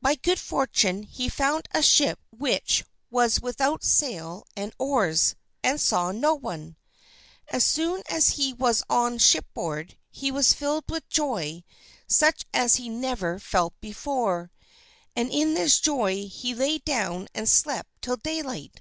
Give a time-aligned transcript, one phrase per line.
[0.00, 5.82] By good fortune he found a ship which was without sail and oars, and he
[5.82, 6.78] saw no one.
[7.48, 11.64] As soon as he was on shipboard he was filled with joy
[12.06, 14.50] such as he had never felt before,
[15.14, 18.80] and in this joy he lay down and slept till daylight.